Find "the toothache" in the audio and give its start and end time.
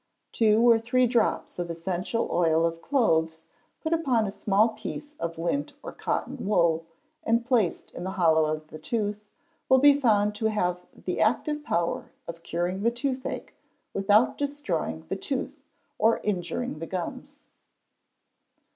12.81-13.53